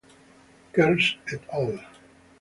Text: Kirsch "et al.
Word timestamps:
Kirsch 0.73 1.19
"et 1.31 1.47
al. 1.51 1.71